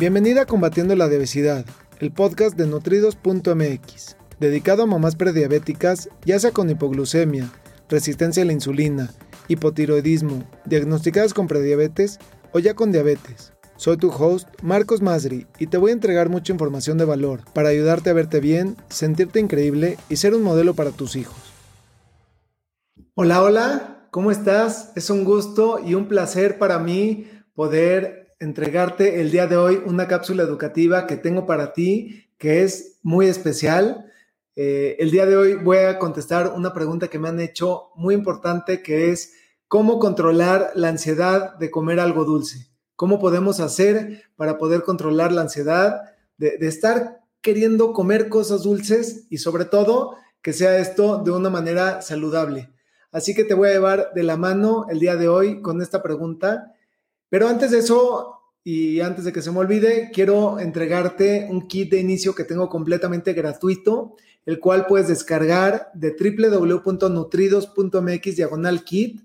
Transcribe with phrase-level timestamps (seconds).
[0.00, 1.66] Bienvenida a Combatiendo la Obesidad,
[1.98, 7.52] el podcast de nutridos.mx, dedicado a mamás prediabéticas, ya sea con hipoglucemia,
[7.90, 9.10] resistencia a la insulina,
[9.48, 12.18] hipotiroidismo, diagnosticadas con prediabetes
[12.52, 13.52] o ya con diabetes.
[13.76, 17.68] Soy tu host, Marcos Masri, y te voy a entregar mucha información de valor para
[17.68, 21.36] ayudarte a verte bien, sentirte increíble y ser un modelo para tus hijos.
[23.16, 24.92] Hola, hola, ¿cómo estás?
[24.96, 30.08] Es un gusto y un placer para mí poder entregarte el día de hoy una
[30.08, 34.06] cápsula educativa que tengo para ti, que es muy especial.
[34.56, 38.14] Eh, el día de hoy voy a contestar una pregunta que me han hecho muy
[38.14, 39.34] importante, que es
[39.68, 42.70] cómo controlar la ansiedad de comer algo dulce.
[42.96, 46.00] ¿Cómo podemos hacer para poder controlar la ansiedad
[46.38, 51.50] de, de estar queriendo comer cosas dulces y sobre todo que sea esto de una
[51.50, 52.70] manera saludable?
[53.12, 56.02] Así que te voy a llevar de la mano el día de hoy con esta
[56.02, 56.74] pregunta
[57.30, 61.90] pero antes de eso, y antes de que se me olvide, quiero entregarte un kit
[61.90, 69.22] de inicio que tengo completamente gratuito, el cual puedes descargar de www.nutridos.mx diagonal kit.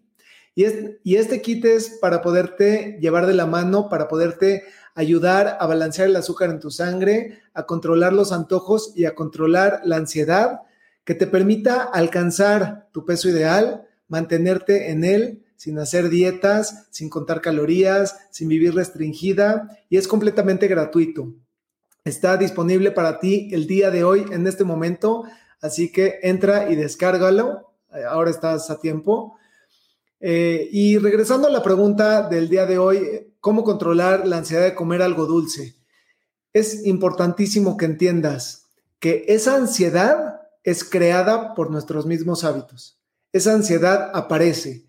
[0.54, 0.64] Y,
[1.04, 6.08] y este kit es para poderte llevar de la mano, para poderte ayudar a balancear
[6.08, 10.62] el azúcar en tu sangre, a controlar los antojos y a controlar la ansiedad,
[11.04, 17.42] que te permita alcanzar tu peso ideal, mantenerte en él sin hacer dietas, sin contar
[17.42, 21.34] calorías, sin vivir restringida y es completamente gratuito.
[22.04, 25.24] Está disponible para ti el día de hoy, en este momento,
[25.62, 27.74] así que entra y descárgalo.
[27.96, 29.38] Eh, ahora estás a tiempo.
[30.20, 34.76] Eh, y regresando a la pregunta del día de hoy, ¿cómo controlar la ansiedad de
[34.76, 35.76] comer algo dulce?
[36.54, 38.68] Es importantísimo que entiendas
[39.00, 43.00] que esa ansiedad es creada por nuestros mismos hábitos.
[43.32, 44.86] Esa ansiedad aparece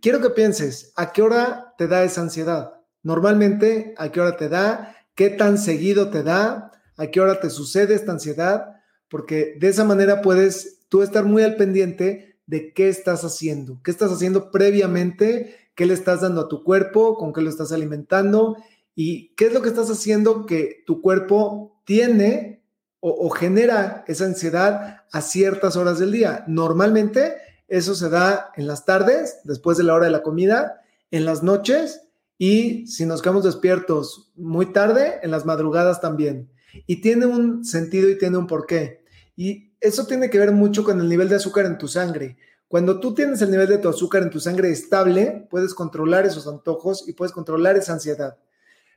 [0.00, 2.74] quiero que pienses, ¿a qué hora te da esa ansiedad?
[3.02, 4.96] Normalmente, ¿a qué hora te da?
[5.14, 6.72] ¿Qué tan seguido te da?
[6.96, 8.76] ¿A qué hora te sucede esta ansiedad?
[9.08, 13.90] Porque de esa manera puedes tú estar muy al pendiente de qué estás haciendo, qué
[13.90, 18.56] estás haciendo previamente, qué le estás dando a tu cuerpo, con qué lo estás alimentando
[18.94, 22.64] y qué es lo que estás haciendo que tu cuerpo tiene
[23.00, 26.44] o, o genera esa ansiedad a ciertas horas del día.
[26.48, 27.36] Normalmente
[27.68, 31.42] eso se da en las tardes, después de la hora de la comida, en las
[31.42, 32.02] noches
[32.38, 36.48] y si nos quedamos despiertos muy tarde, en las madrugadas también.
[36.86, 39.04] Y tiene un sentido y tiene un porqué.
[39.36, 42.38] Y eso tiene que ver mucho con el nivel de azúcar en tu sangre.
[42.68, 46.46] Cuando tú tienes el nivel de tu azúcar en tu sangre estable, puedes controlar esos
[46.46, 48.36] antojos y puedes controlar esa ansiedad.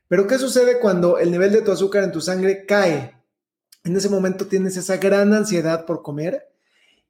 [0.08, 3.16] Pero ¿qué sucede cuando el nivel de tu azúcar en tu sangre cae?
[3.82, 6.51] En ese momento tienes esa gran ansiedad por comer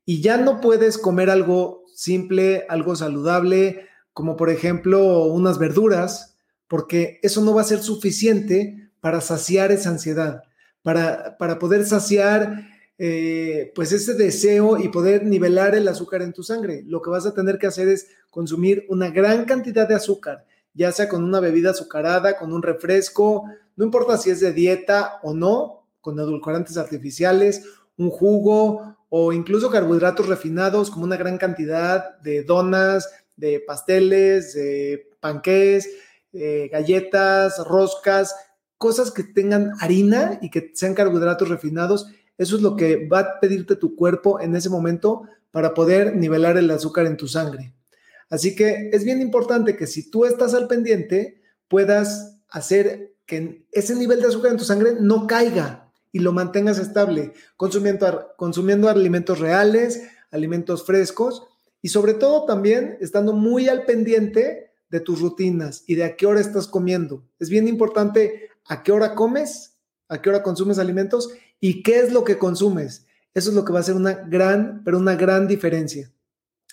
[0.04, 6.36] y ya no puedes comer algo simple, algo saludable, como por ejemplo unas verduras,
[6.68, 10.42] porque eso no va a ser suficiente para saciar esa ansiedad,
[10.82, 12.68] para, para poder saciar
[12.98, 16.82] eh, pues ese deseo y poder nivelar el azúcar en tu sangre.
[16.86, 20.92] Lo que vas a tener que hacer es consumir una gran cantidad de azúcar, ya
[20.92, 23.44] sea con una bebida azucarada, con un refresco,
[23.76, 27.64] no importa si es de dieta o no, con edulcorantes artificiales,
[27.96, 35.06] un jugo o incluso carbohidratos refinados como una gran cantidad de donas, de pasteles, de
[35.20, 35.86] panqués,
[36.32, 38.34] eh, galletas, roscas,
[38.78, 42.06] cosas que tengan harina y que sean carbohidratos refinados.
[42.38, 46.56] Eso es lo que va a pedirte tu cuerpo en ese momento para poder nivelar
[46.56, 47.74] el azúcar en tu sangre.
[48.30, 53.94] Así que es bien importante que si tú estás al pendiente, puedas hacer que ese
[53.94, 55.81] nivel de azúcar en tu sangre no caiga,
[56.12, 61.42] y lo mantengas estable, consumiendo, consumiendo alimentos reales, alimentos frescos
[61.80, 66.26] y sobre todo también estando muy al pendiente de tus rutinas y de a qué
[66.26, 67.26] hora estás comiendo.
[67.38, 69.78] Es bien importante a qué hora comes,
[70.08, 73.06] a qué hora consumes alimentos y qué es lo que consumes.
[73.34, 76.12] Eso es lo que va a ser una gran, pero una gran diferencia.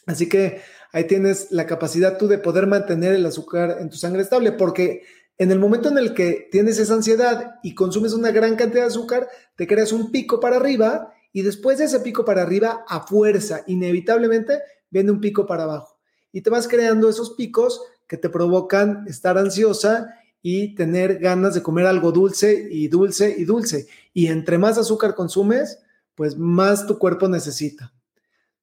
[0.06, 0.62] Así que
[0.92, 5.04] ahí tienes la capacidad tú de poder mantener el azúcar en tu sangre estable, porque
[5.40, 8.90] en el momento en el que tienes esa ansiedad y consumes una gran cantidad de
[8.90, 13.08] azúcar, te creas un pico para arriba y después de ese pico para arriba, a
[13.08, 14.60] fuerza, inevitablemente,
[14.90, 15.98] viene un pico para abajo.
[16.34, 21.64] Y te vas creando esos picos que te provocan estar ansiosa y tener ganas de
[21.64, 23.88] comer algo dulce y dulce y dulce.
[24.14, 25.80] Y entre más azúcar consumes,
[26.16, 27.94] pues más tu cuerpo necesita.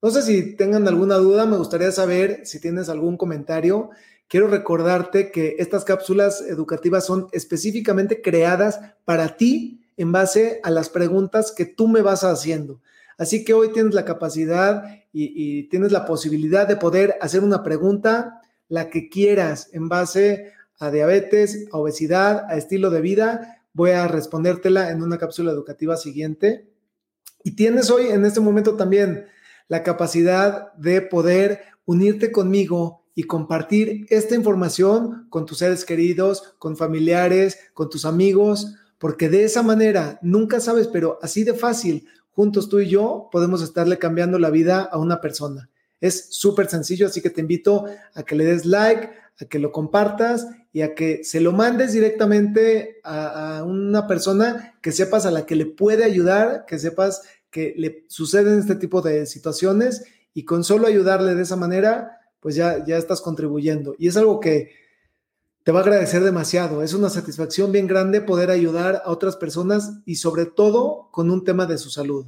[0.03, 3.91] No sé si tengan alguna duda, me gustaría saber si tienes algún comentario
[4.29, 10.89] quiero recordarte que estas cápsulas educativas son específicamente creadas para ti en base a las
[10.89, 12.81] preguntas que tú me vas haciendo.
[13.19, 18.43] Así que hoy tienes la capacidad y, tienes la posibilidad de poder hacer una pregunta,
[18.69, 24.09] la que quieras, en base a diabetes, a obesidad, a estilo de vida, voy a
[24.09, 26.69] respondértela en una cápsula educativa siguiente.
[27.43, 29.27] Y tienes hoy en este momento también
[29.69, 36.77] la capacidad de poder unirte conmigo y compartir esta información con tus seres queridos, con
[36.77, 42.69] familiares, con tus amigos, porque de esa manera, nunca sabes, pero así de fácil, juntos
[42.69, 45.71] tú y yo podemos estarle cambiando la vida a una persona.
[45.99, 49.09] Es súper sencillo, así que te invito a que le des like,
[49.41, 54.93] a que lo compartas y a que se lo mandes directamente a, una persona que
[54.93, 59.25] sepas a la que le puede ayudar, que sepas que le suceden este tipo de
[59.25, 60.05] situaciones
[60.35, 63.97] y con solo ayudarle de esa manera, pues ya, ya estás contribuyendo.
[63.99, 64.71] Y es algo que
[65.65, 66.85] te va a agradecer demasiado.
[66.85, 71.43] Es una satisfacción bien grande poder ayudar a otras personas y sobre todo con un
[71.43, 72.27] tema de su salud.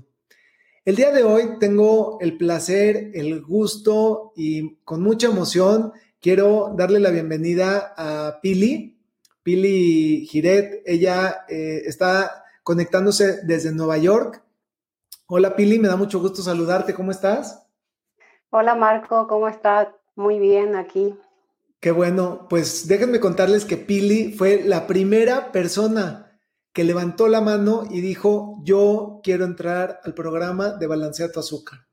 [0.85, 6.99] El día de hoy tengo el placer, el gusto y con mucha emoción quiero darle
[6.99, 8.99] la bienvenida a Pili,
[9.45, 10.83] Pili Giret.
[10.85, 14.43] Ella eh, está conectándose desde Nueva York.
[15.29, 16.93] Hola Pili, me da mucho gusto saludarte.
[16.93, 17.65] ¿Cómo estás?
[18.51, 19.98] Hola Marco, ¿cómo estás?
[20.19, 21.15] Muy bien aquí.
[21.79, 26.41] Qué bueno, pues déjenme contarles que Pili fue la primera persona
[26.73, 31.87] que levantó la mano y dijo, yo quiero entrar al programa de Balancea tu Azúcar.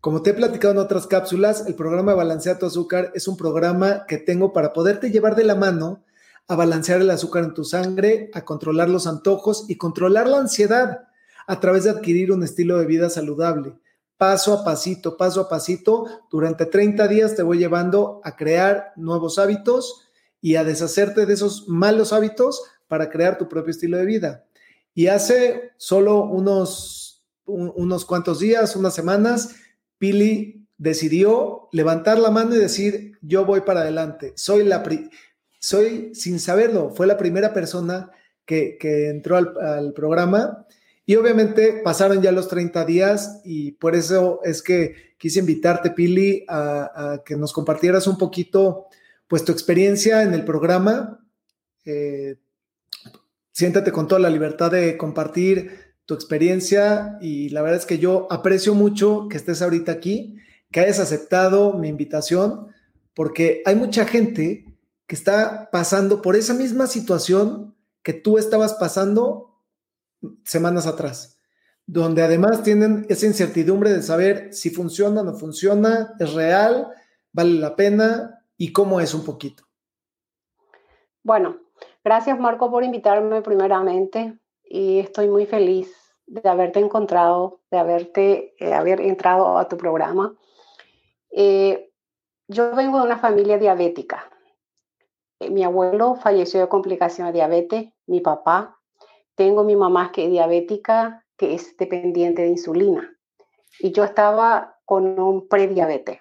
[0.00, 3.36] Como te he platicado en otras cápsulas, el programa de Balancea tu Azúcar es un
[3.36, 6.06] programa que tengo para poderte llevar de la mano
[6.46, 11.00] a balancear el azúcar en tu sangre, a controlar los antojos y controlar la ansiedad
[11.46, 13.74] a través de adquirir un estilo de vida saludable
[14.18, 19.38] paso a pasito, paso a pasito, durante 30 días te voy llevando a crear nuevos
[19.38, 20.02] hábitos
[20.40, 24.44] y a deshacerte de esos malos hábitos para crear tu propio estilo de vida.
[24.92, 29.54] Y hace solo unos, unos cuantos días, unas semanas,
[29.98, 34.32] Pili decidió levantar la mano y decir, yo voy para adelante.
[34.36, 34.82] Soy la,
[35.60, 38.10] soy, sin saberlo, fue la primera persona
[38.44, 40.66] que, que entró al, al programa
[41.08, 46.44] y obviamente pasaron ya los 30 días y por eso es que quise invitarte, Pili,
[46.48, 48.88] a, que nos compartieras un poquito,
[49.26, 51.26] pues, tu experiencia en el programa.
[51.86, 52.36] Eh,
[53.52, 58.26] siéntate con toda la libertad de compartir tu experiencia y la verdad es que yo
[58.30, 60.36] aprecio mucho que estés ahorita aquí,
[60.70, 62.66] que hayas aceptado mi invitación,
[63.14, 64.76] porque hay mucha gente
[65.06, 69.47] que está pasando por esa misma situación que tú estabas pasando
[70.44, 71.38] semanas atrás,
[71.86, 76.88] donde además tienen esa incertidumbre de saber si funciona o no funciona, es real,
[77.32, 79.64] vale la pena y cómo es un poquito.
[81.22, 81.58] Bueno,
[82.04, 85.94] gracias Marco por invitarme primeramente y estoy muy feliz
[86.26, 90.34] de haberte encontrado, de haberte, eh, haber entrado a tu programa.
[91.30, 91.90] Eh,
[92.48, 94.30] yo vengo de una familia diabética.
[95.40, 98.77] Eh, mi abuelo falleció de complicación de diabetes, mi papá
[99.38, 103.16] tengo mi mamá que es diabética, que es dependiente de insulina.
[103.78, 106.18] Y yo estaba con un prediabetes.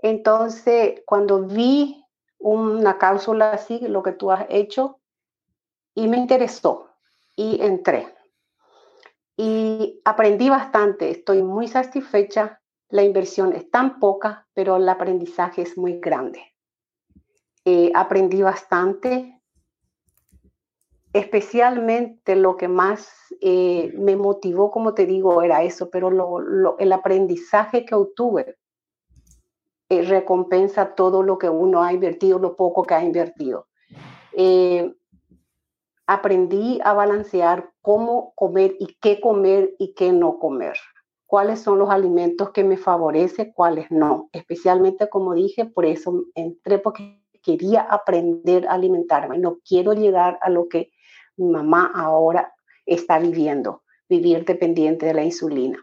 [0.00, 2.04] Entonces, cuando vi
[2.38, 5.00] una cápsula así, lo que tú has hecho,
[5.92, 6.88] y me interesó
[7.34, 8.14] y entré.
[9.36, 12.60] Y aprendí bastante, estoy muy satisfecha.
[12.90, 16.54] La inversión es tan poca, pero el aprendizaje es muy grande.
[17.64, 19.39] Eh, aprendí bastante,
[21.12, 23.08] especialmente lo que más
[23.40, 26.10] eh, me motivó, como te digo, era eso, pero
[26.78, 28.56] el aprendizaje que obtuve
[29.88, 33.66] eh, recompensa todo lo que uno ha invertido, lo poco que ha invertido.
[34.32, 34.94] Eh,
[36.06, 40.76] aprendí a balancear cómo comer y qué comer y qué no comer.
[41.26, 44.28] Cuáles son los alimentos que me favorecen, cuáles no.
[44.32, 49.38] Especialmente, como dije, por eso entré porque quería aprender a alimentarme.
[49.38, 50.92] No quiero llegar a lo que
[51.40, 52.52] mi mamá ahora
[52.86, 55.78] está viviendo, vivir dependiente de la insulina.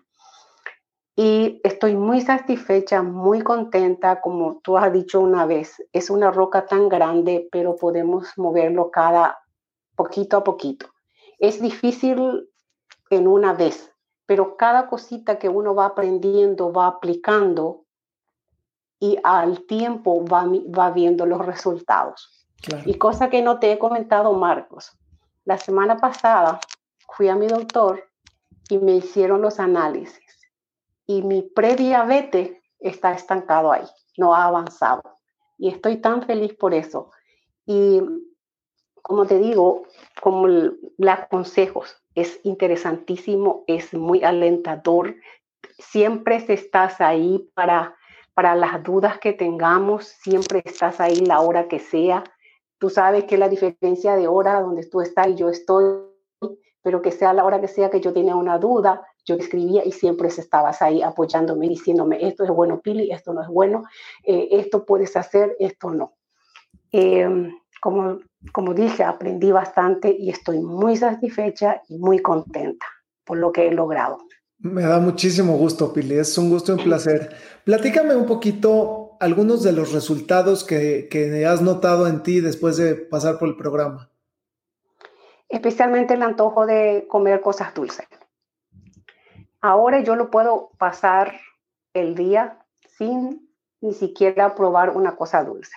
[1.16, 6.68] Y estoy muy satisfecha, muy contenta, como tú has dicho una vez, es una roca
[6.68, 9.40] tan grande, pero podemos moverlo cada
[9.96, 10.88] poquito a poquito.
[11.40, 12.48] Es difícil
[13.10, 13.92] en una vez,
[14.28, 17.86] pero cada cosita que uno va aprendiendo, va aplicando
[19.00, 22.48] y al tiempo va, va viendo los resultados.
[22.86, 24.98] Y cosa que no te he comentado, Marcos,
[25.48, 26.60] la semana pasada
[27.16, 28.04] fui a mi doctor
[28.70, 30.51] y me hicieron los análisis
[31.06, 32.51] y mi prediabetes
[32.82, 33.86] está estancado ahí,
[34.18, 35.20] no ha avanzado.
[35.58, 37.12] Y estoy tan feliz por eso.
[37.66, 38.01] Y
[39.01, 39.84] como te digo,
[40.22, 45.16] como los consejos, es interesantísimo, es muy alentador.
[45.80, 47.96] Siempre estás ahí para,
[48.34, 52.25] para las dudas que tengamos, siempre estás ahí la hora que sea.
[52.80, 55.86] Tú sabes que la diferencia de hora donde tú estás y yo estoy,
[56.82, 59.92] pero que sea la hora que sea que yo tenía una duda, yo escribía y
[59.92, 63.84] siempre estabas ahí apoyándome, diciéndome, esto es bueno, Pili, esto no es bueno,
[64.24, 66.14] eh, esto puedes hacer, esto no.
[66.92, 68.20] Em, como,
[68.54, 72.86] como dije, aprendí bastante y estoy muy satisfecha y muy contenta
[73.26, 74.20] por lo que he logrado.
[74.60, 76.16] Me da muchísimo gusto, Pili.
[76.16, 77.30] Es un gusto y un placer.
[77.64, 82.96] Platícame un poquito algunos de los resultados que, que has notado en ti después de
[82.96, 84.10] pasar por el programa.
[85.50, 88.08] Especialmente el antojo de comer cosas dulces.
[89.62, 91.40] Ahora yo lo puedo pasar
[91.94, 92.66] el día
[92.98, 93.50] sin
[93.82, 95.76] ni siquiera probar una cosa dulce.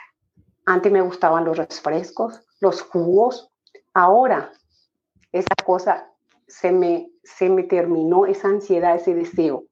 [0.66, 3.50] Antes me gustaban los refrescos, los jugos.
[3.94, 4.52] Ahora
[5.32, 6.10] esa cosa
[6.46, 9.64] se me, se me terminó, esa ansiedad, ese deseo,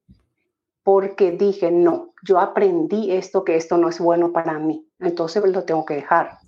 [0.88, 5.64] porque dije, no, yo aprendí esto, que esto no es bueno para mí, entonces lo
[5.64, 6.38] tengo que dejar.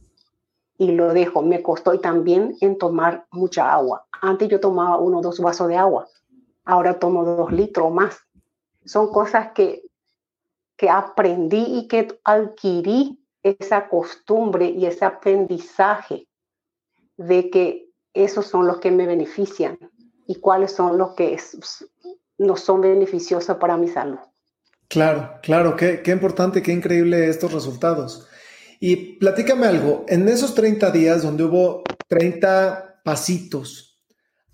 [0.78, 4.06] Y lo dejo, me costó y también en tomar mucha agua.
[4.23, 6.09] Antes yo tomaba uno o dos vasos de agua,
[6.64, 8.16] ahora tomo dos litros más.
[8.87, 9.82] Son cosas que,
[10.75, 16.26] que aprendí y que adquirí esa costumbre y ese aprendizaje
[17.18, 19.78] de que esos son los que me benefician
[20.26, 21.35] y cuáles son los que
[22.40, 24.18] no son beneficiosos para mi salud.
[24.88, 28.26] Claro, claro, qué, qué importante, qué increíble estos resultados.
[28.80, 34.02] Y platícame algo, en esos 30 días donde hubo 30 pasitos,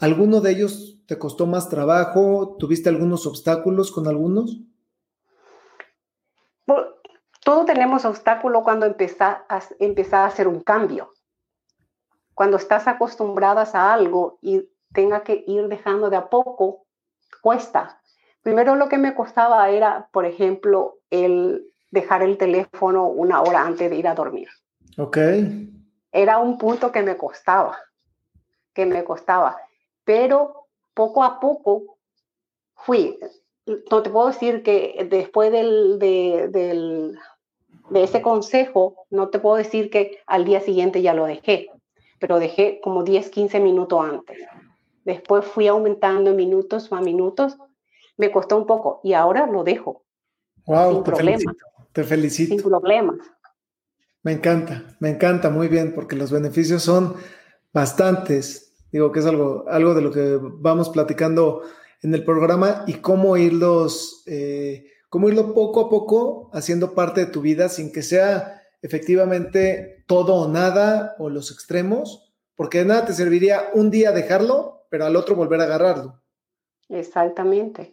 [0.01, 2.57] ¿alguno de ellos te costó más trabajo?
[2.59, 4.63] ¿Tuviste algunos obstáculos con algunos?
[7.45, 11.13] Todos tenemos obstáculos cuando empezás a, a hacer un cambio.
[12.35, 16.86] Cuando estás acostumbradas a algo y tenga que ir dejando de a poco,
[17.41, 18.01] cuesta.
[18.43, 23.91] Primero lo que me costaba era, por ejemplo, el dejar el teléfono una hora antes
[23.91, 24.49] de ir a dormir.
[24.99, 25.19] Ok.
[26.13, 27.79] Era un punto que me costaba,
[28.73, 29.57] que me costaba.
[30.05, 31.99] Pero poco a poco
[32.75, 33.19] fui.
[33.91, 37.19] No te puedo decir que después del, del,
[37.91, 41.71] de ese consejo, no te puedo decir que al día siguiente ya lo dejé,
[42.19, 44.39] pero dejé como 10, 15 minutos antes.
[45.07, 47.57] Después fui aumentando minutos a minutos.
[48.19, 50.05] Me costó un poco y ahora lo dejo.
[50.67, 51.43] Wow, sin te problemas.
[51.43, 52.55] Felicito, te felicito.
[52.55, 53.17] Sin problemas.
[54.25, 57.15] Me encanta, me encanta muy bien porque los beneficios son
[57.73, 58.75] bastantes.
[58.91, 61.63] Digo que es algo, algo de lo que vamos platicando
[62.03, 67.31] en el programa y cómo irlos eh, cómo irlo poco a poco haciendo parte de
[67.31, 73.07] tu vida sin que sea efectivamente todo o nada o los extremos, porque de nada
[73.07, 76.23] te serviría un día dejarlo, pero al otro volver a agarrarlo.
[76.89, 77.93] Exactamente.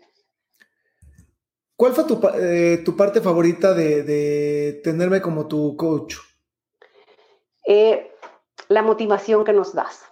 [1.76, 6.16] ¿Cuál fue tu, eh, parte favorita de, tenerme como tu coach?
[7.66, 8.12] Eh,
[8.70, 10.04] la motivación que nos das.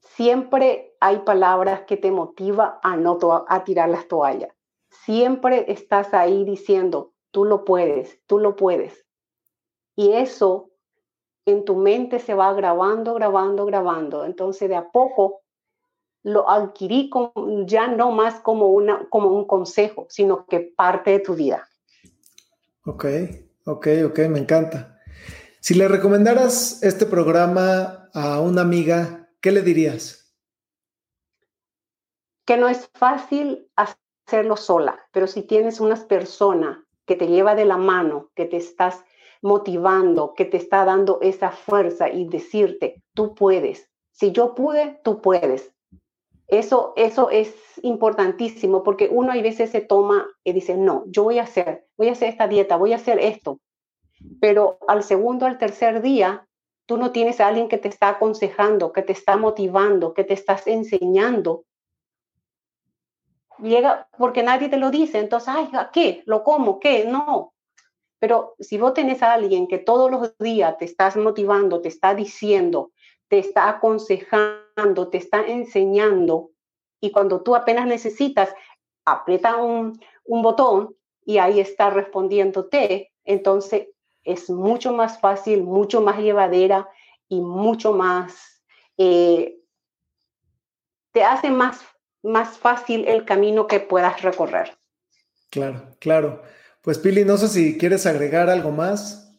[0.00, 4.54] Siempre hay palabras que te motiva a no a tirar las toallas
[5.04, 9.04] siempre estás ahí diciendo, tú lo puedes, tú lo puedes.
[9.96, 10.70] Y eso
[11.46, 14.24] en tu mente se va grabando, grabando, grabando.
[14.24, 15.42] Entonces de a poco
[16.22, 17.10] lo adquirí
[17.66, 21.68] ya no más como, una, como un consejo, sino que parte de tu vida.
[22.86, 23.04] Ok,
[23.66, 24.98] ok, ok, me encanta.
[25.60, 30.34] Si le recomendaras este programa a una amiga, ¿qué le dirías?
[32.46, 37.54] Que no es fácil hacer hacerlo sola, pero si tienes una persona que te lleva
[37.54, 39.04] de la mano, que te estás
[39.44, 43.90] motivando, que te está dando esa fuerza y decirte, tú puedes.
[44.10, 45.70] Si yo pude, tú puedes.
[46.48, 51.38] Eso, eso es importantísimo porque uno a veces se toma y dice, no, yo voy
[51.38, 53.60] a hacer, voy a hacer esta dieta, voy a hacer esto.
[54.40, 56.46] Pero al segundo, al tercer día,
[56.86, 60.34] tú no tienes a alguien que te está aconsejando, que te está motivando, que te
[60.34, 61.64] estás enseñando
[63.62, 66.22] llega porque nadie te lo dice, entonces, ay, ¿qué?
[66.26, 66.80] ¿Lo como?
[66.80, 67.04] ¿Qué?
[67.04, 67.53] No.
[68.24, 72.14] Pero si vos tenés a alguien que todos los días te estás motivando, te está
[72.14, 72.92] diciendo,
[73.28, 76.52] te está aconsejando, te está enseñando,
[77.02, 78.48] y cuando tú apenas necesitas,
[79.04, 83.88] aprieta un, botón y ahí está respondiéndote, entonces
[84.22, 86.88] es mucho más fácil, mucho más llevadera
[87.28, 88.62] y mucho más,
[88.96, 89.58] eh,
[91.12, 91.84] te hace más
[92.22, 94.78] más fácil el camino que puedas recorrer.
[95.50, 96.42] Claro, claro.
[96.84, 99.34] Pues Pili, no sé si quieres agregar algo más.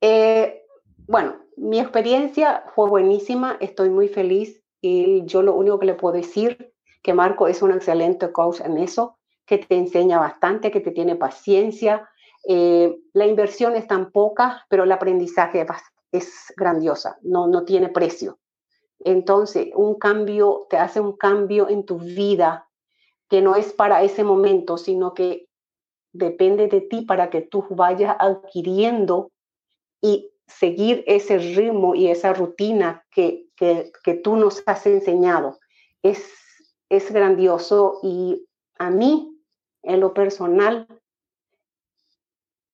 [0.00, 0.64] Eh,
[1.06, 6.14] bueno, mi experiencia fue buenísima, estoy muy feliz y yo lo único que le puedo
[6.14, 10.92] decir que Marco es un excelente coach en eso, que te enseña bastante, que te
[10.92, 12.08] tiene paciencia.
[12.48, 15.66] Eh, la inversión es tan poca, pero el aprendizaje
[16.10, 18.38] es grandiosa, no, no tiene precio.
[19.00, 22.66] Entonces, un cambio, te hace un cambio en tu vida
[23.28, 25.49] que no es para ese momento, sino que
[26.12, 29.30] depende de ti para que tú vayas adquiriendo
[30.00, 35.58] y seguir ese ritmo y esa rutina que, que, tú nos has enseñado.
[36.02, 36.24] Es,
[36.88, 38.46] es grandioso y
[38.78, 39.36] a mí,
[39.82, 40.86] en lo personal,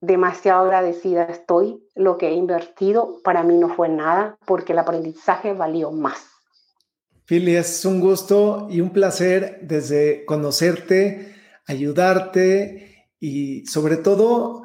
[0.00, 1.82] demasiado agradecida estoy.
[1.94, 6.26] Lo que he invertido para mí no fue nada porque el aprendizaje valió más.
[7.24, 11.34] Fili, es un gusto y un placer desde conocerte,
[11.66, 14.62] ayudarte y sobre todo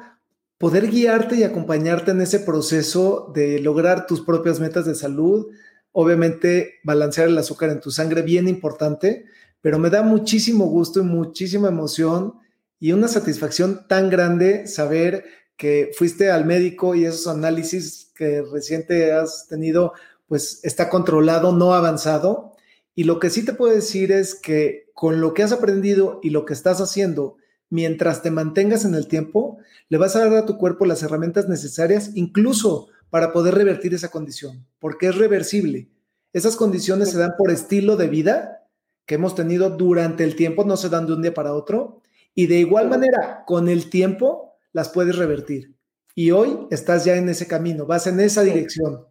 [0.58, 5.48] poder guiarte y acompañarte en ese proceso de lograr tus propias metas de salud.
[5.90, 9.24] Obviamente, balancear el azúcar en tu sangre, bien importante,
[9.60, 12.34] pero me da muchísimo gusto y muchísima emoción
[12.78, 15.24] y una satisfacción tan grande saber
[15.56, 19.92] que fuiste al médico y esos análisis que reciente has tenido,
[20.26, 22.52] pues está controlado, no avanzado.
[22.94, 26.30] Y lo que sí te puedo decir es que con lo que has aprendido y
[26.30, 27.36] lo que estás haciendo,
[27.72, 29.56] mientras te mantengas en el tiempo,
[29.88, 34.10] le vas a dar a tu cuerpo las herramientas necesarias, incluso para poder revertir esa
[34.10, 35.88] condición, porque es reversible.
[36.34, 38.68] Esas condiciones se dan por estilo de vida
[39.06, 42.02] que hemos tenido durante el tiempo, no se dan de un día para otro,
[42.34, 45.74] y de igual manera, con el tiempo, las puedes revertir.
[46.14, 49.06] Y hoy estás ya en ese camino, vas en esa dirección.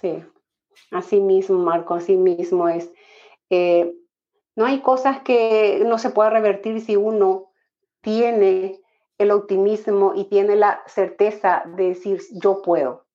[0.00, 0.14] Sí,
[0.90, 2.90] así mismo, Marco, así mismo es.
[3.50, 3.94] Eh,
[4.56, 7.51] no hay cosas que no se pueda revertir si uno
[8.02, 8.80] tiene
[9.18, 13.06] el optimismo y tiene la certeza de decir yo puedo.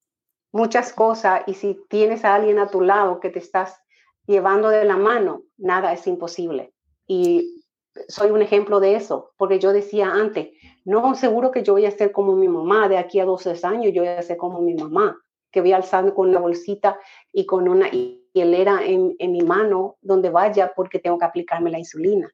[0.51, 3.79] Muchas cosas y si tienes a alguien a tu lado que te estás
[4.25, 6.73] llevando de la mano, nada es imposible.
[7.05, 7.63] Y
[8.07, 10.49] soy un ejemplo de eso, porque yo decía antes,
[10.85, 13.93] no, seguro que yo voy a ser como mi mamá, de aquí a 12 años
[13.93, 15.17] yo voy a ser como mi mamá,
[15.51, 16.99] que voy alzando con una bolsita
[17.31, 21.79] y con una hielera en, en mi mano donde vaya porque tengo que aplicarme la
[21.79, 22.31] insulina.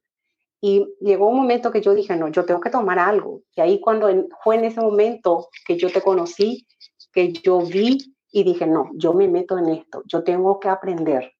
[0.65, 3.41] Y llegó un momento que yo dije, no, yo tengo que tomar algo.
[3.53, 4.07] Y ahí cuando
[4.41, 6.65] fue en ese momento que yo te conocí,
[7.11, 7.97] que yo vi
[8.31, 11.33] y dije, no, yo me meto en esto, yo tengo que aprender,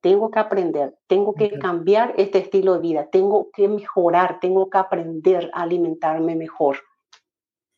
[0.00, 4.78] tengo que aprender, tengo que cambiar este estilo de vida, tengo que mejorar, tengo que
[4.78, 6.78] aprender a alimentarme mejor